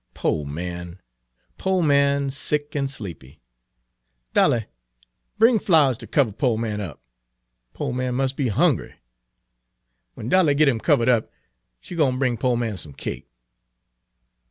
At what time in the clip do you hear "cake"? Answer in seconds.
12.93-13.27